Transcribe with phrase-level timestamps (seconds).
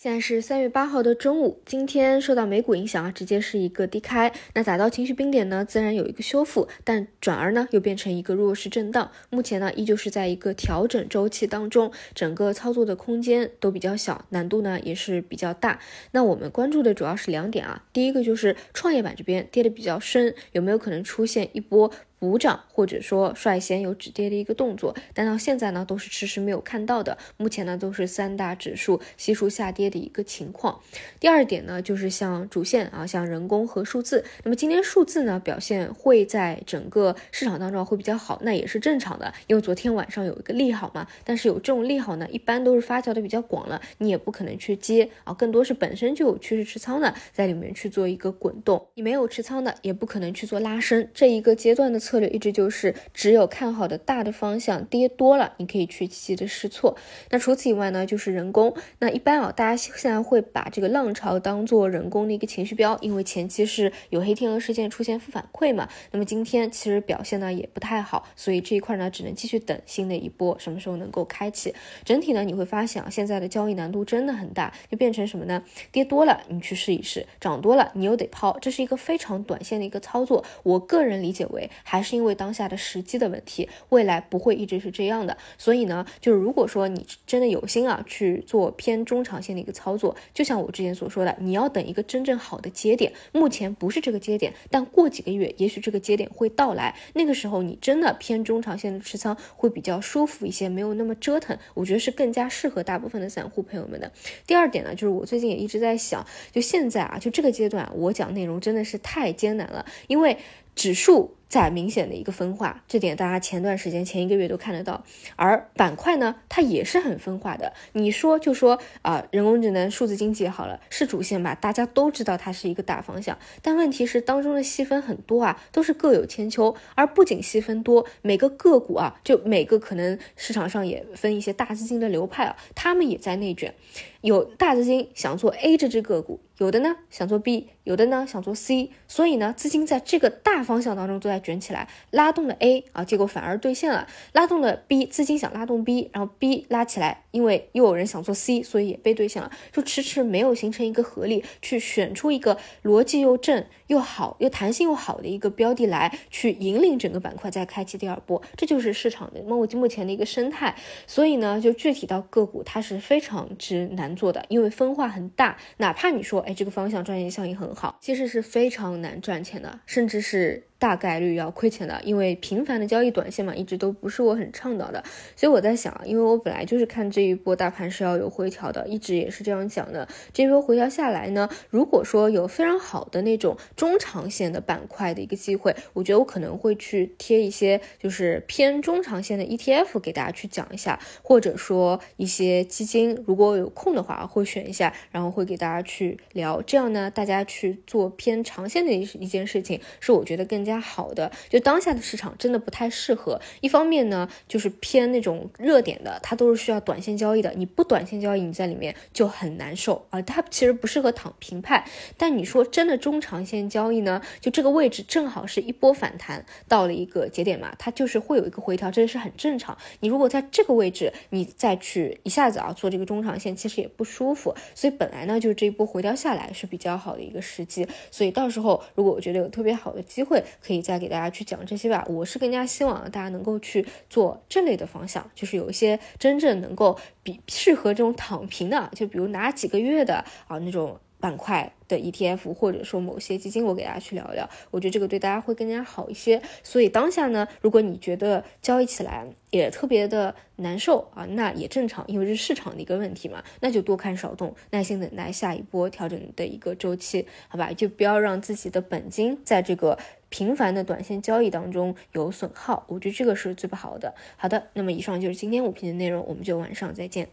[0.00, 4.32] 现在是三月八号的中午，今天受到美股影响啊，直接是一个低开。
[4.54, 9.10] 那打到情绪冰点呢，自然有一个修复，但转而呢又变成一个弱势震荡。
[9.28, 15.80] 目前呢依旧是在一个调整周期当中，整个操作的空间都比较小，难度呢也是比较大。
[16.12, 21.90] 那我们关注的主要是两点啊，第一个就是创业板这边跌的比较深，有没有可能出现一波？
[22.18, 27.16] 补涨或者说率先有止跌的一个动作，但到现在呢都是迟迟没有看到的。
[27.36, 30.80] 目前呢都是三大指数悉数下跌的一个情况。
[31.20, 34.24] 第二点呢就是像主线啊，像人工和数字。
[34.42, 41.06] 那么今天数字呢表现会在整个市场当中会比较好，那也是正常的，因为昨天晚上有一个利好嘛。
[41.24, 48.88] 但是有这种利好呢，一般都是发酵的比较广了，你也不可能去接啊，更多是本身就有趋势持仓的在里面去做一个滚动。
[48.94, 51.08] 你没有持仓的，也不可能去做拉升。
[51.14, 52.00] 这一个阶段的。
[52.08, 56.96] 策略一直就是只有看好的大的方向跌多了，你可以去积极的试错。
[57.28, 58.74] 那除此以外呢，就是人工。
[59.00, 65.86] 那一般啊，大家现在会把这个浪潮当做人工的一个情绪标，因为前期是有黑天鹅事件出现负反馈嘛。
[66.10, 71.74] 那么今天其实表现呢也不太好，所以这一块呢只能继续等新的一波什么时候能够开启。
[72.06, 75.62] 整体呢你会发现啊，现在的交易难度真的很大，就变成什么呢？
[75.92, 80.42] 跌多了你去试一试，涨多了你又得抛，这是一个非常短线的一个操作。
[80.62, 81.97] 我个人理解为还。
[81.98, 85.36] 还是因为当下的时机的问题，未来不会一直是这样的。
[85.58, 93.12] 所以呢，就是如果说你真的有心啊去做偏中长线的一个操作，就像我之前所说的，你要等一个真正好的节点。
[93.32, 96.94] 目前不是这个节点，但过几个月，也许这个节点会到来。
[97.14, 101.58] 那个时候，你真的偏中长线的持仓会比较舒服一些，没有那么折腾。
[101.74, 104.12] 我觉得是更加适合大部分的散户朋友们的。
[104.46, 110.36] 第二点呢，就是我最近也一直在想，就现在啊，就这个阶段，我讲内容真的是太艰难了，因为
[110.76, 111.34] 指数。
[111.48, 115.02] 在明显的一个分化，这点大家前段时间前一个月都看得到。
[115.36, 117.72] 而板块呢，它也是很分化的。
[117.92, 121.54] 你说就说啊，人工智能、数字经济好了，是主线吧？
[121.54, 123.38] 大家都知道它是一个大方向。
[123.62, 126.76] 但问题是当中的细分很多啊，都是各有千秋。
[126.94, 133.74] 而不仅细分多，每个个股啊，就每个可能市场上也分一些大资金的流派啊，他们也在内卷。
[134.20, 138.90] 有大资金想做 A 这只个股，有的呢想做 B，有的呢想做 C。
[139.08, 141.38] 所以呢，资金在这个大方向当中都在。
[141.48, 149.50] 卷起来，拉动了 A 啊，结果反而兑现了；拉动了 B，资金想拉动 B，然后 B 拉起来，因为又有人想做 C，所以也被兑现了。
[149.72, 158.42] 就迟迟没有形成一个合力，去选出一个逻辑又正又好、又弹性又好的一个标的来，去引领整个板块再开启第二波。
[158.56, 160.76] 这就是市场的目目前的一个生态。
[161.06, 165.56] 所以呢，就具体到个股，它是非常之难做的，因为分化很大。
[165.78, 170.67] 哪怕你说，哎，这个方向赚钱效应很好，其实是非常难赚钱的，甚至是。
[170.78, 175.02] 大概率要亏钱的，因为频繁的交易短线嘛，一直都不是我很倡导的。
[175.34, 180.06] 所以我在想，因为我本来就是看这一波大盘是要有回调的，一直也是这样讲的。
[180.32, 196.62] 这波回调下来呢，如果说有非常好的那种中长线的板块的一个机会，我觉得我可能会去贴一些就是偏中长线的 ETF 给大家去讲一下，或者说一些基金，如果有空的话会选一下，然后会给大家去聊。
[196.62, 200.67] 这样呢，大家去做偏长线的一一件事情，是我觉得更。
[200.68, 203.40] 加好的，就当下的市场真的不太适合。
[203.60, 207.52] 一方面呢，就是偏那种热点的，它都是需要短线交易的。
[207.56, 210.20] 你不短线交易，你在里面就很难受啊。
[210.22, 211.84] 它其实不适合躺平派。
[212.18, 219.76] 但你说真的中长线交易呢，就这个位置正好是一波反弹到了一个节点嘛，它就是会有一个回调，这是很正常。
[220.00, 224.54] 你如果在这个位置，你再去一下子啊做这个中长线，其实也不舒服。
[224.74, 227.88] 所以本来呢，就是这一波回调下来是比较好的一个时机。
[228.10, 230.44] 所以到时候如果我觉得有特别好的机会。
[230.60, 232.04] 可以再给大家去讲这些吧。
[232.08, 240.98] 我是更加希望大家能够去做这类的方向，就是有一些真正能够比适合这种躺平的，就比如拿几个月的啊那种。
[241.20, 246.40] 板块的 ETF，或者说某些基金，我给大家去聊聊，我觉得这个对大家会更加好一些。
[246.62, 257.72] 所以当下呢，如果你觉得交易起来也特别的难受啊，那也正常，因为是市场的一个问题嘛，那就多看少动，耐心等待下一波调整的一个周期，好吧？
[257.72, 259.98] 就不要让自己的本金在这个
[260.28, 264.14] 频繁的短线交易当中有损耗，我觉得这个是最不好的。
[264.36, 267.28] 好的，那么以上就是今天五评的内容，我们就晚上再见。